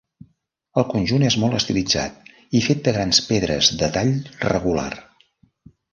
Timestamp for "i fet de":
2.61-2.95